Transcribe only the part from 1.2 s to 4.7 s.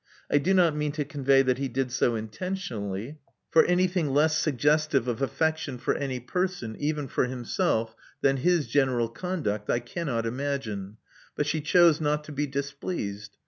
that he did so intentionally; for anything less Love Among the